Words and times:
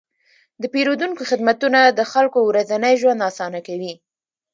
د 0.61 0.63
پیرودونکو 0.73 1.21
خدمتونه 1.31 1.79
د 1.87 1.99
خلکو 2.11 2.39
ورځنی 2.49 2.93
ژوند 3.01 3.25
اسانه 3.29 3.59
کوي. 3.67 3.93